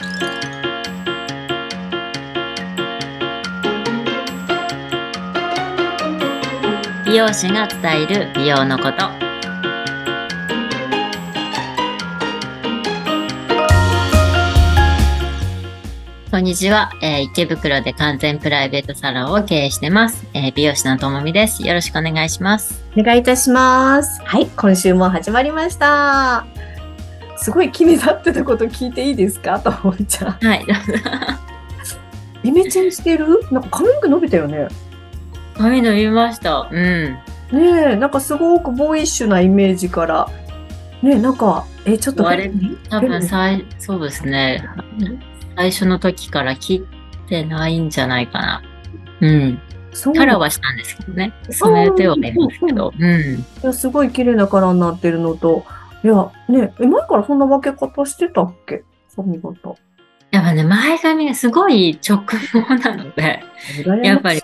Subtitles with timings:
[0.00, 0.06] 美
[7.16, 9.10] 容師が伝える美容のこと。
[16.30, 21.66] こんにちは、えー池袋で完全プライベートサロンを経営してます、えー美容師のともみです。
[21.66, 22.82] よろしくお願いします。
[22.96, 24.22] お願いいたします。
[24.24, 26.46] はい、今週も始まりました。
[27.40, 29.58] すごい気になってたこと聞いていいですか？
[29.58, 30.32] ともみちゃん。
[30.32, 30.66] はい。
[32.42, 33.40] イメチェンしてる？
[33.50, 34.68] なんか髪の毛伸びたよね。
[35.54, 36.68] 髪伸びました。
[36.70, 36.78] うん。
[36.78, 37.22] ね
[37.52, 40.28] え、なんかすごくボーイッシュなイメージから。
[41.02, 42.28] ねえ、なんか、え、ちょっと。
[42.28, 42.52] あれ
[42.88, 44.62] 多分さ、最そうですね。
[45.56, 46.86] 最初の時から切
[47.24, 48.62] ってないんじゃないかな。
[49.20, 49.58] うん。
[49.92, 50.14] そう。
[50.14, 51.32] カラーはしたんですけどね。
[51.50, 52.92] 染めてはいますけど。
[52.98, 53.72] うん。
[53.72, 55.64] すごい綺麗なカラーになってるのと、
[56.02, 58.84] いや、ねえ、前からそんな分け方してたっけ？
[59.16, 59.74] 髪型。
[60.30, 62.36] やっぱね前髪がすごい直毛
[62.76, 63.42] なので
[64.04, 64.42] やっぱり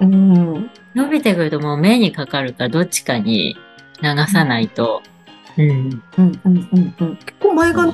[0.00, 0.70] うん。
[0.94, 3.56] 伸びてくるともう目にかかるからどっちかに
[4.02, 5.02] 流さないと。
[5.56, 5.68] うん。
[5.68, 7.16] うんうんうんうん。
[7.16, 7.92] 結構前髪、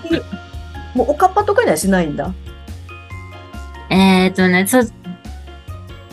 [0.94, 2.32] もうおかっぱとかにはしないんだ？
[3.90, 4.90] えっ、とね、そう、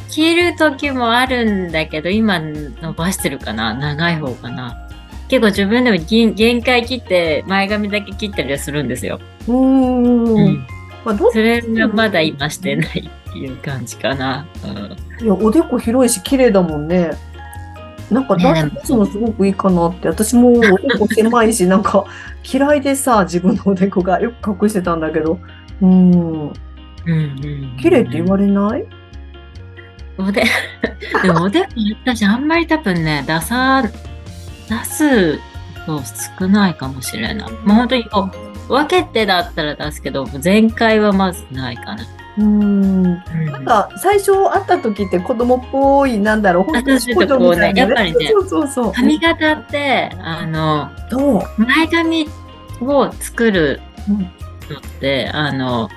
[0.09, 3.73] 切る時もあるんだけど、今伸ばしてるかな？
[3.73, 4.82] 長い方かな？
[5.33, 9.19] 結構自分でも限限界切って前髪だけ切ったりはするんですよ。
[9.47, 10.25] うーん。
[10.25, 10.67] うん。
[11.03, 14.45] まあ、どっそれがまだ今してないっていう感じかな。
[14.63, 15.25] うん。
[15.25, 17.09] いや、おでこ広いし、綺麗だもんね。
[18.11, 20.07] なんか、ね出すのすごくいいかなって。
[20.07, 22.05] 私もおでこ狭いし、なんか、
[22.43, 25.39] 嫌いでさ、自分のおでこがよく隠してたんだけど。
[25.81, 26.11] うん。
[26.11, 26.53] うん
[27.07, 27.77] うん。
[27.81, 28.85] 綺麗って言われない？
[30.19, 30.43] おで、
[31.23, 31.67] でもおでこ
[32.05, 33.83] 私あんまり多分ね、出さ、
[34.79, 35.39] 出す
[35.87, 36.01] の
[36.39, 37.51] 少ないかもしれない。
[37.63, 38.29] まあ本当にこ
[38.69, 42.05] う、分けてだったら出すけど、全開はまずないかな。
[42.37, 42.63] うん。
[42.63, 48.91] うんなんか、最初会った時って子供っぽい、なんだろう、本当にこうねやっぱりねそうそうそう。
[48.91, 50.89] 髪型って、あの。
[51.57, 52.27] 前髪
[52.81, 55.89] を作るうんのって、あの、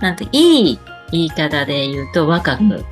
[0.00, 0.78] なんて、いい
[1.10, 2.84] 言い方で言うと若く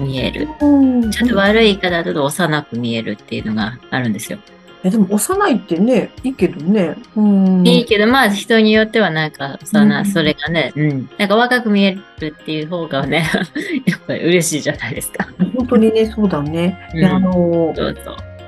[0.00, 0.48] 見える。
[0.60, 1.10] うん。
[1.10, 4.38] ちょっと悪い言い方だと幼く見えるっていうのがあるんですよ。
[4.82, 6.96] え、でも、幼いってね、いいけどね。
[7.14, 7.66] うん。
[7.66, 11.10] いいけど、まあ人によってはなんか、そんな、うんそれがね、うん。
[11.18, 13.28] なんか若く見えるっていう方がね、
[13.84, 15.28] やっぱり嬉しいじゃないですか。
[15.54, 16.78] 本当にね、そうだね。
[16.94, 17.74] うんいや、あの。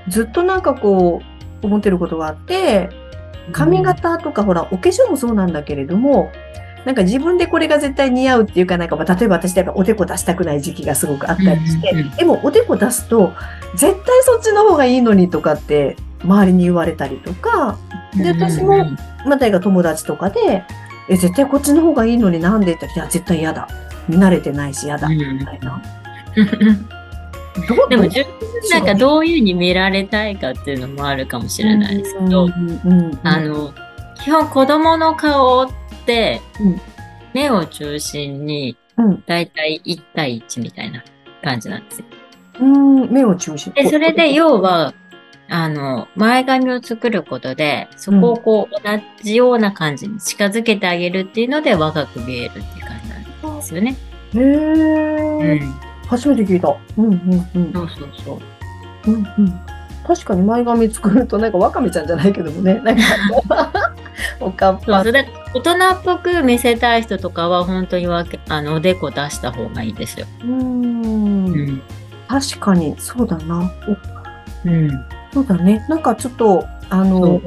[0.09, 1.23] ずっとなんかこ
[1.62, 2.89] う、思ってることがあって、
[3.53, 6.33] 髪型とか、ほら、お化粧もそうなんだけれども、
[6.84, 13.32] なんか自分でこれが絶対似合うっていうか、なんか、まあ例えば私やっぱおでこ出したくない時期がすごくあったりして、でもおでこ出すと、
[13.75, 17.78] 絶対そっちの方がいいのにとかって、周りに言われたりとか、
[18.16, 20.65] で私もうんまたが友達とかで、
[21.09, 23.69] え、絶対こっちの方がいいのになんでって言ったら、いや、絶対嫌だ。
[24.09, 25.06] 見慣れてないし嫌だ。
[25.09, 25.82] うんみたいな。
[27.88, 32.49] でも自分なんかどういうふうに見られたいかっていうのもあるかもしれないですけど、
[33.22, 33.72] あの、
[34.25, 35.81] 基本子供の顔って
[36.61, 36.81] うん、
[37.35, 41.03] 目を中心にうんだいたい1対1みたいな
[41.43, 42.07] 感じなんですよ。
[42.61, 44.95] うん、目を中心で、それで要は、
[45.49, 53.97] あの、前髪を作ることで、そこをこう、同じような感じに近づけてあげるっていうので若く見えるって感じなんですよね。
[54.35, 55.73] へうーん。
[56.07, 56.75] 初めて聞いた。
[56.99, 57.73] うんうんうん。
[57.73, 58.41] そうそうそ
[59.07, 59.11] う。
[59.11, 59.61] うんうん
[60.05, 62.75] 確かに前髪作ると、なんかワカメちゃんじゃないけどもね。
[62.83, 63.92] なんか、
[64.41, 65.12] おかっぱそう
[65.55, 70.27] 大人っぽく見せたい人とかは本当にわけあのおでこ出した方がいいですよ。
[70.41, 71.83] うーんうん。
[72.28, 73.71] 確かに、そうだな。
[74.65, 74.91] おうん。
[75.32, 75.84] そうだね。
[75.88, 77.41] なんかちょっと、あの、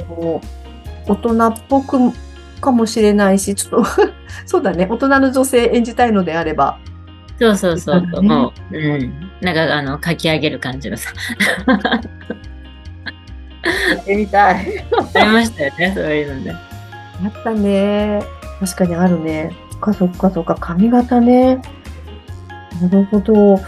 [1.08, 1.98] 大人っぽく
[2.62, 3.90] かもしれないし、ちょっと、
[4.46, 4.88] そうだね。
[4.90, 6.78] 大人の女性演じたいのであれば。
[7.40, 9.14] そうそうそうもう、うん。
[9.42, 11.12] なんかあの、書き上げる感じのさ。
[13.66, 14.86] やってみたい。
[15.16, 16.56] ありましたよね、そういうのね。
[17.24, 18.22] あったね。
[18.60, 19.52] 確かにあるね。
[19.72, 20.56] そっかそっかそっか。
[20.56, 21.62] 髪型ね。
[22.82, 23.60] なるほど。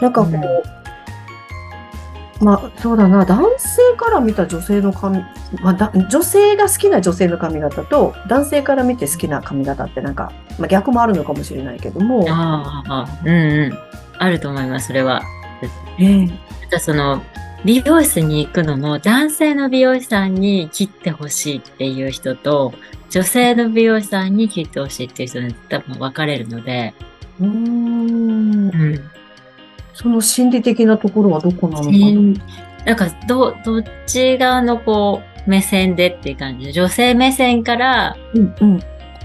[0.00, 3.24] なんかこう、まあそうだな。
[3.24, 5.18] 男性から見た女性の髪、
[5.62, 12.26] まあだ女性が好きな女性の髪型と男性から見て好きな髪型ってなんか、まあ逆もあるのかもしれないけども。
[12.28, 13.78] ああ、うんうん。
[14.18, 15.22] あると思います、それは。
[15.98, 16.32] ええま
[16.70, 17.22] たその、
[17.64, 22.74] 美容室に行くのも男性の美容師さんに切ってほしいっていう人と、
[23.10, 26.94] 女性の美容師さんに切ってほしいっていう人に多分分かれるので、
[27.40, 29.10] うーんうん。
[29.94, 32.06] その心理的なところはどこなのかな。
[32.06, 32.34] うん
[32.84, 38.80] なんか、ど、どっち側のこう、目線でっていう感じで、女性目線から、うんうん。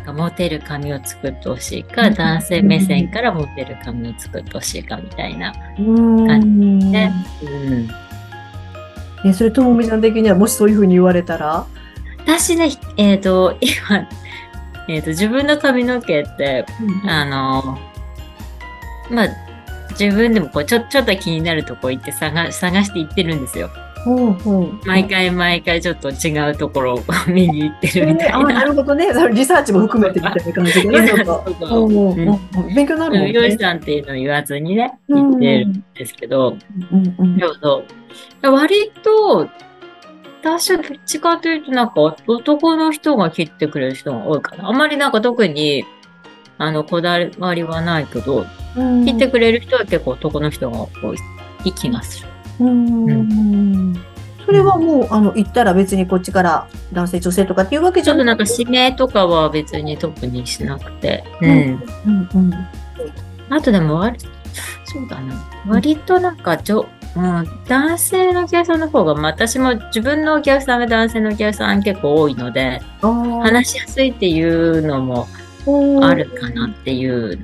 [0.05, 5.53] かモテる髪を作ってほしいか、男性目線からモテる髪を作ってほしいかみたいな。
[5.77, 6.79] うん。
[6.91, 7.11] ね
[7.43, 7.89] うん、
[9.23, 11.65] ね、それともみさん的にはもしそういうふうに言われたら？
[12.25, 14.07] 私ね、えっ、と、今、
[14.87, 16.65] えっ、と、自分の髪の毛って、
[17.07, 17.77] あの、
[19.09, 19.27] まあ、
[19.99, 23.69] 自分でもこうちょちょっと気になるとこ行って探探して行ってるんですよ。
[24.05, 24.79] うんうん。
[24.85, 28.63] 毎回毎回ちょっと違うところを 見に行ってるみたいあなな。
[28.63, 29.07] るほどね。
[29.33, 31.11] リサーチも含めてみたいな感じでね。
[32.75, 33.25] 勉強になるもんね。
[33.27, 36.55] 美容師さんっていうのを言わずにね、言ってるんですけど、
[36.91, 37.83] うんうんう。
[38.41, 39.49] 割と、
[40.41, 44.69] 私はどっちかというと、なんか男の人が切ってくれる人が多いかな。
[44.69, 45.85] あまりなんか特に、
[46.57, 48.45] あの、こだわりはないけど、
[48.77, 51.13] うん切ってくれる人は結構男の人が多
[51.65, 52.29] い気がする。
[52.59, 53.93] うん
[54.45, 61.23] それはもう、あの、言ったら別にこっちから男性、女性とかっていうわけちょっとなんかじゃなく指名とかは別に特にしなくて。
[61.41, 61.83] ううんん。
[62.05, 62.53] うんうん
[63.51, 64.19] あとでも割、
[64.85, 65.33] そうだな。
[65.67, 66.85] 割となんかちょ、
[67.15, 75.27] うん、男性のお客さんの方が、まあ私も自分のお客さんが男性のお客さん結構多いので、話しやすいっていうのも
[76.01, 77.39] あるかなっていう。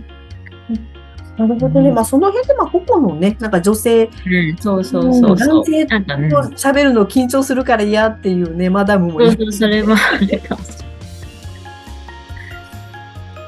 [1.38, 1.92] なるほどね。
[1.92, 5.36] まあ、その辺で、まあ、個々のね、なんか女性うん、そうそうそう。
[5.36, 10.86] 男性と喋るの緊張するから嫌っていうね、マダムもいるそうそう、それもあるかもしれ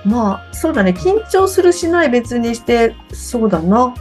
[0.03, 0.91] まあ、そうだね。
[0.91, 3.93] 緊張するしない別にして、そうだな。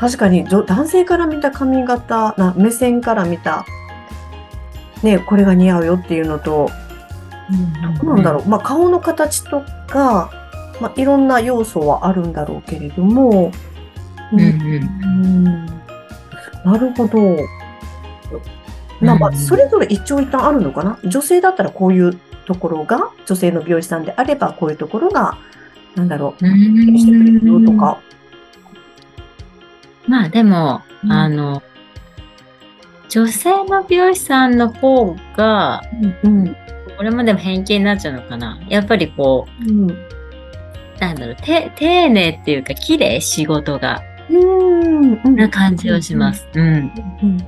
[0.00, 3.66] 確かに、女男性から見た髪型、な目線から見た、
[5.02, 6.70] ね、これが似合うよっていうのと、
[7.82, 7.98] ない。
[7.98, 8.48] どうなんだろう。
[8.48, 10.30] まあ、顔の形とか、
[10.80, 13.52] まあ、いろんな要素はあるんだろうけれども、
[14.32, 14.46] うんうん。
[14.46, 15.66] うん
[16.64, 17.36] なるほど。
[19.00, 20.98] まあまあ、うんそれぞれ一長一短あるのかな？
[21.04, 25.36] 女性だったらこういうところが、女性の美容師さんであればこういうところが、
[25.94, 26.54] なんだろう、うん
[26.98, 28.00] してくれるよとか。
[30.10, 31.62] まあでも、うんあの、
[33.08, 35.82] 女性の美容師さんの方が、
[36.24, 36.56] うん。
[36.96, 38.60] これもでも偏見になっちゃうのかな。
[38.68, 39.88] やっぱりこうん。
[39.88, 39.96] う、
[40.98, 45.36] なんだろう、て丁寧っていうか、綺麗仕事が、うん。
[45.36, 46.34] な感じはしま。
[46.34, 46.44] す。
[46.54, 46.92] うん。
[47.22, 47.38] うん。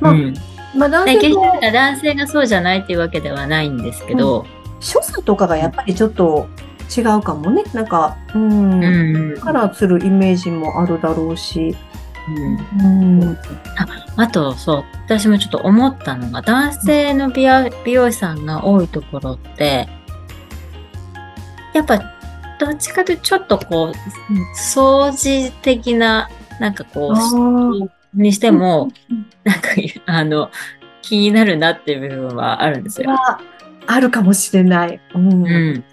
[0.00, 0.34] まあうん。
[0.76, 4.46] まあ、男性の男性がそうじゃないっていうわけではないんですけど、
[4.78, 6.48] 所作とかがやっぱりちょっと
[6.96, 7.64] 違うかもね。
[7.74, 8.84] なんか、うん。
[8.84, 9.40] うん。
[9.40, 11.76] カラーするイメージもあるだろうし。
[12.28, 12.30] う
[12.84, 13.38] んうん。
[14.16, 19.88] あと、そう、私もちょっと思ったのが、男性の美容美容師さんが多いところって、
[21.74, 21.98] やっぱ、
[22.60, 23.92] どっちかというとちょっとこう、
[24.56, 26.28] 掃除的な、
[26.60, 29.68] なんかこあう、にしてもうん、なんか、
[30.06, 30.50] あの、
[31.00, 33.10] 気になるなっていう部分はあるんですよ。
[33.10, 33.40] は
[33.86, 35.00] あるかもしれない。
[35.14, 35.44] うん。
[35.44, 35.84] うん。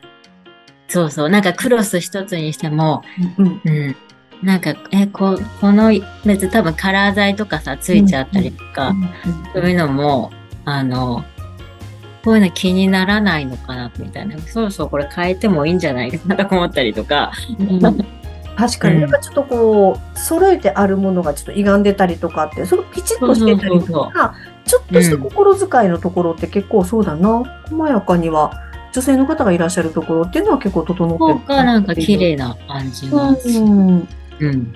[0.88, 1.30] そうそう。
[1.30, 3.04] なんかクロス一つにしても、
[3.38, 3.62] うん。
[3.64, 3.96] うん。
[4.44, 5.92] なんか、え、ここの、
[6.26, 8.96] 別に多分カラー剤とかさ、ついちゃったりとか、
[9.54, 10.32] そういうのも、
[10.66, 11.26] あの、
[12.24, 14.38] こういうの気にならないのかな、みたいな。
[14.40, 17.32] そろそろこれ変えてもいいんじゃないかなと思ったりとか。
[18.56, 27.44] 確かに、うんなんかちょっとこう、揃えてあるものがちょっと歪んでたりとかって、そのピチッとしてたりとか、ちょっとした心遣いのところって結構そうだな。
[27.70, 28.52] 細やかには、
[28.92, 33.60] 女性の方がいらっしゃるところっていうのは結構整ってるなんか綺麗な感じがする。
[33.60, 34.08] うん。
[34.40, 34.74] うん。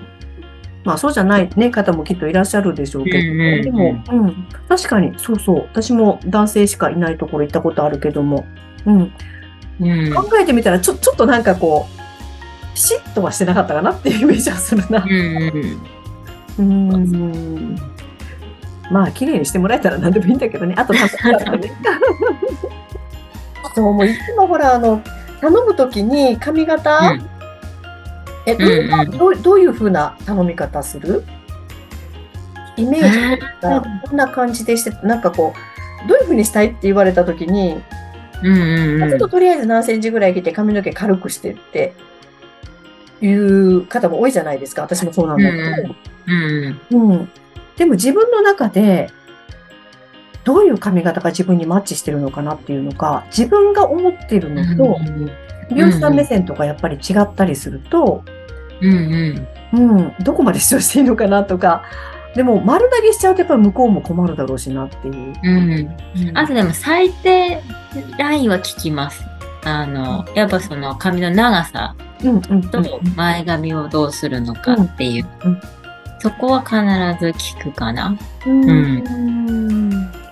[0.84, 5.56] まあそうじゃない、ね、方もきっといらっしゃるでしょうけど、でも、うん、確かに、そうそう。
[5.72, 8.44] 私も男性しかいないところ行ったことあるけども、
[8.84, 9.12] うん、
[9.80, 10.14] うん。
[10.14, 15.06] 考えてみたらちょ、ちょっとなんかこう、ピシッとはしてなかったかなっていうイメージはするなう。
[15.08, 15.80] ん。
[16.58, 17.76] うん。
[18.90, 20.74] まあ、綺麗にしてもらえたら何でもいいんだけどね。
[20.76, 21.72] あと、楽しかったね。
[23.74, 25.00] そう、もういつもほら、あの、
[25.40, 27.33] 頼むときに髪型、うん
[28.46, 31.24] え、どういううんうんどうどういうふうな頼み方する？
[32.76, 35.54] イメージがこんな感じでして、なんかこ
[36.04, 37.80] う、どういうふうにしたいって言われたときに、
[38.42, 38.58] うんう
[38.98, 41.94] んうんちょっととりあえず何センチぐらい切って髪の毛軽くしてって
[43.22, 44.82] いう方も多いじゃないですか。
[44.82, 45.94] 私もそうなんだけど。
[46.26, 47.30] うんうん。
[47.76, 49.08] でも自分の中で、
[50.42, 54.98] どういう髪型が自分にマッチしてるのかなっていうのか、自分が思ってるのと、
[55.70, 58.24] 美容師さん目線とかやっぱり違ったりすると、
[58.80, 61.84] うんうんうん、どこまで主張していいのかなとか、
[62.34, 65.34] でも丸投げしちゃうとやっぱり向こうも困るだろうしなっていう。
[65.42, 67.60] うんあとでも最低
[68.18, 69.24] ラインは聞きます。
[69.64, 72.82] あの、やっぱその髪の長さうんうんと
[73.16, 75.60] 前髪をどうするのかっていううんうん。
[76.18, 76.74] そこは必
[77.20, 78.16] ず聞くかな。
[78.46, 80.23] うんうん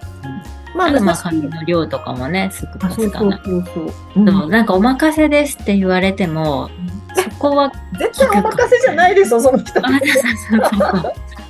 [0.91, 3.41] ままあ、あとまあ私髪の量とかもね、少あ、そうそうない。
[3.45, 3.93] そうそう。
[4.17, 6.71] うんそうなんかお任せですって言われても、
[7.15, 9.81] そこは、絶対お任せじゃないでしょ、その人。
[9.85, 9.91] あ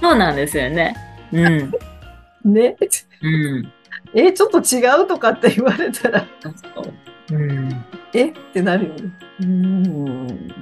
[0.01, 0.97] そうなんですよね。
[1.33, 1.73] うん。
[2.53, 2.77] ね。
[3.23, 3.73] うん。
[4.15, 7.85] え、ちょっと違うとかって言われたら、そううん。
[8.13, 8.29] え？
[8.29, 9.13] ってなるよね。
[9.41, 10.55] うん。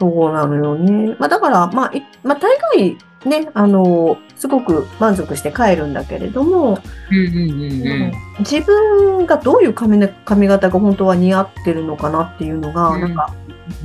[0.00, 1.14] そうなのよね。
[1.18, 6.78] まあだから、まあ、いまあ大概ね、あの、すごく満足して帰るんだけれども、
[7.10, 8.12] うんうんうんうん。
[8.40, 13.34] 自分がどういう髪の髪型が本当は似合ってるのかなっていうのが、うんなんか、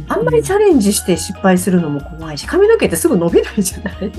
[0.07, 3.95] あんまりチャレンジして失敗するのも怖いし、髪の毛ってすぐ伸びないじゃない？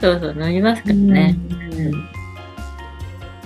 [0.00, 1.36] そうそう、乗りますからね。
[1.72, 2.08] うん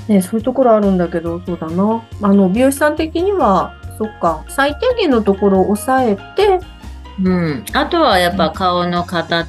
[0.08, 2.02] ね、そういうところあるんだけど、そうだな。
[2.22, 6.58] あの、美容師さん的には、そっか、最低限のところを抑えて、
[7.22, 7.64] うん。
[7.72, 9.46] あとはやっぱ顔の形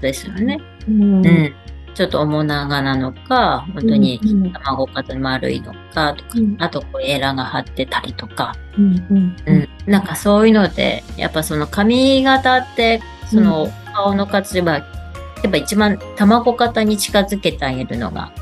[0.00, 0.60] ですよね。
[0.88, 1.54] うんうん。
[1.94, 4.20] ちょっと面長なのか、本当に
[4.54, 9.68] 卵型丸いのかとか、うんあとこうエラが張ってたりとか、うんうん。
[9.86, 18.32] なんかそういうので、やっぱその髪型って、その顔の形は、やっぱ一番卵型に近づけてあげるのが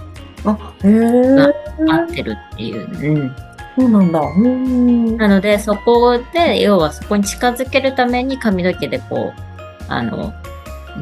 [0.45, 1.55] あ、へえ。
[1.89, 3.17] 合ってるっていう。
[3.17, 3.37] うん。
[3.79, 4.21] そうなんだ。
[4.21, 5.17] うん。
[5.17, 9.43] なので、そこで、要はそこに近づけるために髪の毛でこう、
[9.89, 10.33] あの、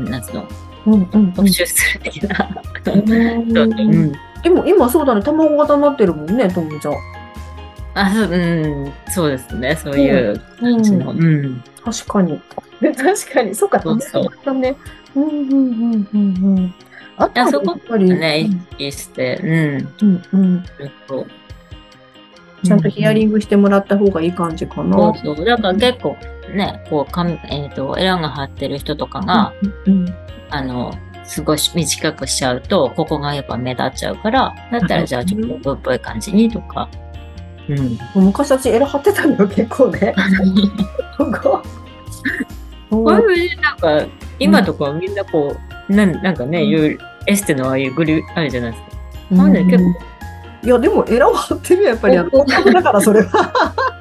[0.04, 0.48] なんつうの、
[0.86, 2.48] うんうんうん特集する的な。
[2.86, 4.12] うんうん。
[4.42, 6.94] でも今そうだね、卵型になってるもんね、ともちゃん。
[7.94, 9.76] あ、そう、うん、そうですね。
[9.76, 11.12] そういう感じの。
[11.12, 11.62] うん。
[11.84, 12.40] 確かに。
[12.80, 13.54] 確かに。
[13.54, 14.26] そうか、そうそう。
[14.44, 14.72] うんうん
[15.14, 16.74] うんうんうん。
[17.16, 20.08] あとはあそこやっぱり、ね、意識して、うん。
[20.08, 20.64] うんうん、
[22.64, 24.96] ちゃんとヒアリングしてもらった方がいい感じかな。
[24.96, 25.44] そうそう。
[25.44, 26.16] だから結構
[26.54, 29.52] ね、こう、髪、えっ、と、エラが張ってる人とかが、
[29.86, 30.14] うん
[30.50, 30.92] あの、
[31.24, 36.88] すごい短くしちゃうと、ここがやっぱ目立っちゃうから、だったらじゃあちょっとブっぽい感じにとか。
[37.68, 37.98] うん。
[38.14, 40.14] うん、昔私エラ張ってたのよ、結構ね。
[41.18, 41.62] ここ。
[43.04, 44.06] なんか、
[44.38, 45.56] 今とかみんなこ
[45.88, 48.88] う、なんなんかね、うんいうエステのああいうグリあるじゃないですか。
[49.32, 50.15] うんなんで結構
[50.62, 52.16] いや、でもエラは張ってるよ、やっぱり。
[52.16, 53.52] あのおだからそれは。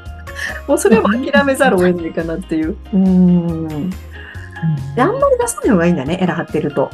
[0.67, 2.75] もうそれは諦めざるを得ないかなっていう。
[2.93, 3.89] うん。
[3.89, 6.89] であんまり出さない方がいいんだね、エラ張ってると。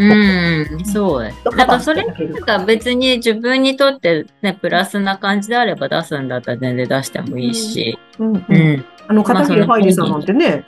[0.00, 1.32] うん、そう。
[1.44, 2.06] だからそれ
[2.46, 7.98] が別に自分にとってね、プラスな感じであれば出すんだったら全然出してもいいし。
[8.18, 8.44] うんう。
[8.48, 8.84] うんん。
[9.08, 10.64] あの、片桐ハイリさんなんてね。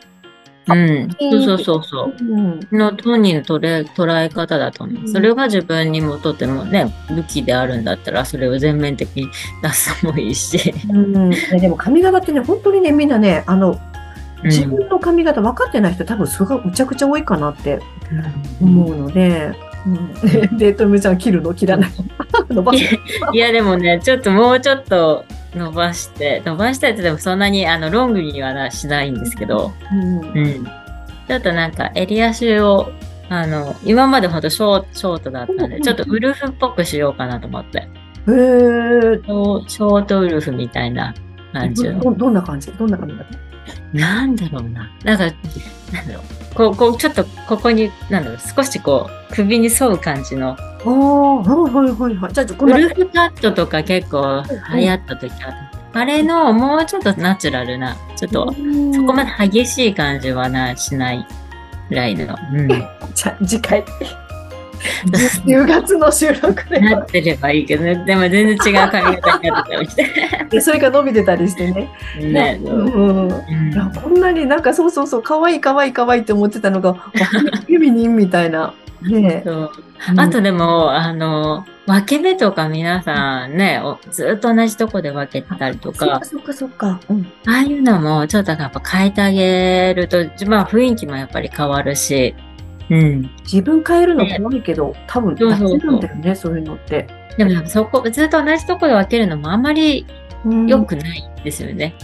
[0.75, 1.11] うん。
[1.19, 2.15] そうそうそうそう。
[2.21, 2.61] うん。
[2.73, 5.03] の本人の捉え捉え方だと思う。
[5.03, 9.29] うんそれが自分にもとってもね、武器であるんだったら、それを全面的に
[9.63, 10.73] 出すのもいいし。
[10.89, 13.81] うん、ねでも髪型ってね、本当にね、みんなね、あの、
[14.45, 17.79] 自うん分の髪型分かってない人多分それがむちゃくちゃ多いかなって
[18.61, 19.53] 思うので、
[19.87, 21.53] うん、 で、とみちゃん切るの？
[21.55, 21.91] 切らない
[23.33, 30.65] いや、でもね、ちょっともうちょっと伸ばして、伸ばしたいってでもそんなにあのロングにはなしないんですけど、うんうん。
[30.65, 32.93] ちょっとなんか襟足を、
[33.29, 37.79] あの、今までほんとショートだったんで、ちょっとウルフっぽくしようかなと思って。
[37.79, 37.87] へえ
[38.27, 41.15] ショーショートウルフみたいな
[41.53, 42.01] 感じの。
[42.01, 42.71] どどんな感じ？
[42.73, 43.50] どんな髪型
[43.93, 44.91] なんだろうな。
[45.05, 45.25] なんか、
[45.93, 46.55] なんだろう。
[46.55, 50.51] こう、こう、ちょっとここに、なんだろう、少しこう、首に沿う感じの。
[50.51, 52.33] ああ、はいはいはいはい。
[52.33, 54.43] じゃあ、この、ウルフカットとか結構
[54.75, 55.57] 流行った時ある。
[55.93, 58.53] あれのもうちょっとナチュラルな、ちょっと、
[58.95, 61.27] そこまで激しい感じはな、しない
[61.89, 62.37] ぐらいの。
[62.53, 62.69] うん。
[63.15, 63.85] じゃあ、次回。
[65.47, 66.81] 10月の収録で。
[66.81, 68.03] なってればいいけどね。
[68.07, 70.07] でも全然違う髪型になってたりして。
[70.51, 71.89] でそれが伸びてたりしてね。
[72.19, 72.61] ね。
[72.65, 72.71] う？
[72.71, 73.31] んうん
[74.03, 78.75] こんなになんかそうそうそう、可愛い可愛い可愛いって思ってたのが、あフェミニンみたいな。
[79.03, 79.45] ね
[80.17, 87.01] あとでも、あの、分け目とか皆さんね、おずっと同じとこで分けてたりとかそっか、そっかそっか。
[87.09, 87.33] うん。
[87.47, 92.35] ああいうのもちょっとやっぱ変えてあげると、まあ雰囲気もやっぱり変わるし、
[92.91, 93.31] うん。
[93.45, 97.07] 自分変えるの怖いけど、多分大そうそうそう事なんだよね、そういうのって。
[97.37, 100.07] でもやっぱそこ、ずっと同じとこで分けるのもあんまり
[100.45, 101.95] うん良くないですよね。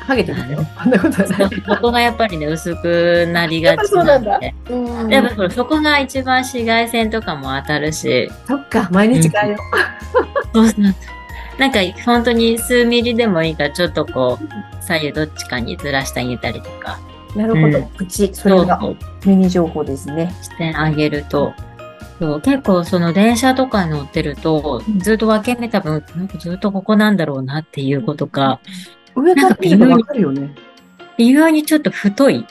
[0.00, 0.64] ハゲてますよ。
[0.82, 1.50] そんなことはない。
[1.66, 4.54] そこがやっぱりね、薄くなりがちなんで。
[4.70, 9.58] うんやっぱそれそこが一番紫外線とかも当たるし、そっか、毎日変えよ
[10.54, 10.84] そうそう
[11.58, 14.48] なんか本当に数ミリでもいいからちょっとこう
[14.82, 17.07] 左右どっちかにずらしてあげたりとかう。
[17.38, 17.88] なるほどうん。
[17.96, 18.80] 口、それが
[19.24, 20.34] ミニ情報ですね。
[20.42, 21.54] してあげると
[22.18, 28.60] そう結構その電車とかに乗ってるとずっと分け目多分なんかずっとここなんだろうなっていうことが
[29.14, 30.54] 上から見ればわかるよね。
[31.16, 32.44] 微妙にちょっと太い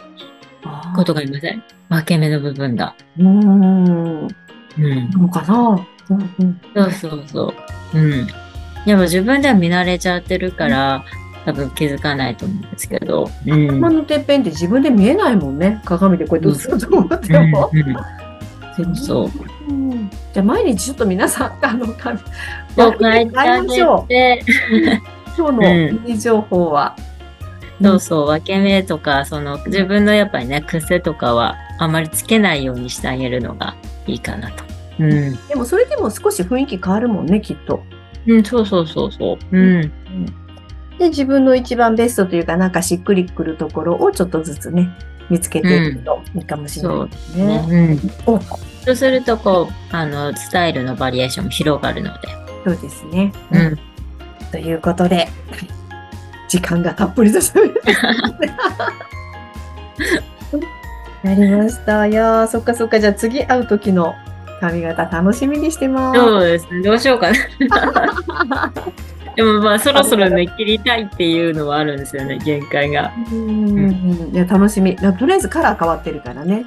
[0.96, 1.22] ことが。
[1.22, 1.64] がありません？
[1.90, 2.96] 分け目の部分が。
[3.18, 4.28] うーん。
[4.78, 7.54] うん、なのかなうんうんそうそうそ
[7.94, 7.98] う。
[7.98, 8.28] うん。
[8.86, 11.04] でも自分では見慣れちゃってるから、
[11.48, 13.30] 多分気づかないと思うんですけど。
[13.46, 13.70] うん。
[13.70, 15.82] 頭のてっぺんって自分で見えないもんね。
[15.86, 17.70] 鏡でこうやって映ると思っても。
[17.72, 17.96] うんうん
[18.76, 19.32] そうそう。
[19.70, 23.32] うんじゃあ毎日ちょっと皆さん、あの、髪、そう書い
[23.68, 24.08] てしょう。
[24.08, 25.02] げて、
[25.36, 26.96] 今日のいい情報は。
[27.82, 33.76] そうそう、分け目とか、その自分のやっぱりね、癖とかはあまりつけないようにしてあげるのが
[34.06, 34.64] いいかなと。
[35.00, 35.48] うん。
[35.48, 37.84] でもそれでも少し雰囲気変わるもんね、きっと。
[38.28, 39.58] うん、そうそうそうそう。
[39.58, 39.92] うん。
[41.00, 44.90] で、自分の一番ベストというか、なんかしっくりくるところをちょっとずつね、
[45.30, 47.46] 見つけていくといいかもしれないですね。
[47.68, 48.36] ねうん。
[48.36, 52.28] おそうすると、こう、あの、スタイルのバリエーションも広がるので。
[52.66, 53.32] そうですね。
[53.52, 53.80] うん。
[54.52, 55.28] ということで、
[56.48, 57.94] 時間がたっぷりと喋って
[61.24, 62.08] なりました。
[62.08, 63.00] いやー、そっかそっか。
[63.00, 64.16] じゃあ次会う時の
[64.62, 66.20] 髪型楽しみにしてます。
[66.20, 66.82] そうですね。
[66.82, 68.74] どうしようかな。
[69.38, 73.14] でもまあ、そろそろね、切りたいっていうのはあるんですよね、限界が。
[73.32, 74.32] うん。
[74.34, 74.96] いや、楽しみ。
[74.96, 76.66] とりあえずカラー変わってるからね。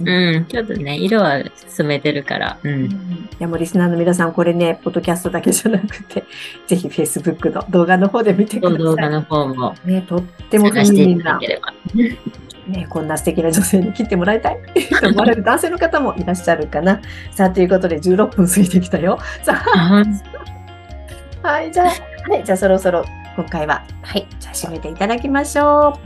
[0.00, 0.44] うん。
[0.44, 2.56] ちょっとね、色は進めてるから。
[2.62, 2.84] うん。
[2.84, 2.90] い
[3.40, 6.22] やもうリスナーの皆さん、これね、ポッドキャストだけじゃなくて、
[6.68, 8.78] ぜひ Facebook の動画の方で見てください。
[8.78, 11.40] 動画の方もね、とっても探しみんな。
[12.68, 14.58] ね、こんな素敵な女性に切ってもらいたい
[15.02, 17.00] と思われる男性の方もいらっしゃるかな。
[17.32, 19.18] さあ、ということで16分過ぎてきたよ。
[19.42, 20.53] さああ、
[21.44, 23.04] はい、じゃあ、はい、じゃあそろそろ
[23.36, 25.98] 今回は、はい、じゃあ締めていただきましょ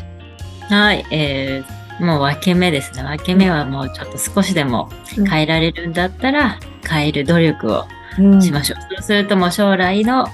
[0.69, 3.05] はい、えー、もう分け目ですね。
[3.05, 4.91] 分け目はもうちょっと少しでも
[5.31, 7.85] 変えられるんだったら、変える努力を
[8.19, 8.23] う。
[8.23, 8.81] うんしましょう。
[8.97, 10.27] そうするともう将来の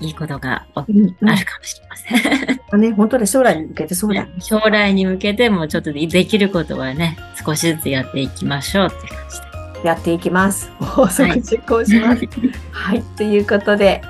[0.00, 2.60] いいことがあうんるかもしれません。
[2.72, 4.26] うんね、本当で将来に向けてそうだ。
[4.40, 9.47] 将来に向けてもちょっとできることはね、少しずつやっていきましょうって感じで。
[9.84, 10.70] やっていきます。
[10.80, 12.26] 法則実行します。
[12.72, 14.02] はい、ということで、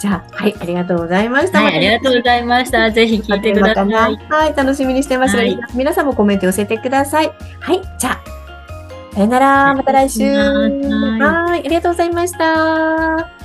[0.00, 1.62] じゃあ、はい、ありがとうございました。
[1.62, 2.90] はい、ありがとうございました。
[2.90, 3.86] ぜひ聞いてください。
[3.86, 7.32] はい、楽しみにしてますはい皆さんもコメント寄せてください。
[7.60, 8.20] はい、じゃあ、
[9.14, 10.24] さよなら、また来週。
[10.24, 13.41] はいはい、ありがとうございました。